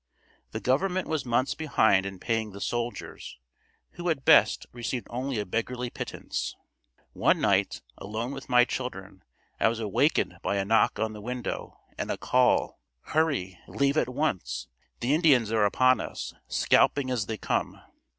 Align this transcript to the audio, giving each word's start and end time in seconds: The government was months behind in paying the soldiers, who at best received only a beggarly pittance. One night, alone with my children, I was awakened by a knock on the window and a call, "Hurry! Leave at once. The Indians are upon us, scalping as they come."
The 0.49 0.59
government 0.59 1.07
was 1.07 1.27
months 1.27 1.53
behind 1.53 2.07
in 2.07 2.17
paying 2.17 2.53
the 2.53 2.59
soldiers, 2.59 3.37
who 3.91 4.09
at 4.09 4.25
best 4.25 4.65
received 4.71 5.05
only 5.11 5.37
a 5.37 5.45
beggarly 5.45 5.91
pittance. 5.91 6.55
One 7.13 7.39
night, 7.39 7.83
alone 7.99 8.31
with 8.31 8.49
my 8.49 8.65
children, 8.65 9.23
I 9.59 9.67
was 9.67 9.79
awakened 9.79 10.39
by 10.41 10.55
a 10.55 10.65
knock 10.65 10.97
on 10.97 11.13
the 11.13 11.21
window 11.21 11.81
and 11.99 12.09
a 12.09 12.17
call, 12.17 12.79
"Hurry! 13.13 13.59
Leave 13.67 13.95
at 13.95 14.09
once. 14.09 14.67
The 15.01 15.13
Indians 15.13 15.51
are 15.51 15.65
upon 15.65 15.99
us, 16.01 16.33
scalping 16.47 17.11
as 17.11 17.27
they 17.27 17.37
come." 17.37 17.79